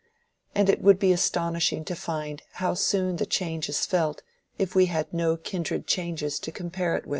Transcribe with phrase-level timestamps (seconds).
[0.55, 4.23] And it would be astonishing to find how soon the change is felt
[4.57, 7.09] if we had no kindred changes to compare with it.